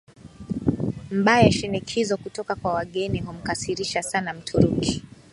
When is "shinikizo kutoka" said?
1.51-2.55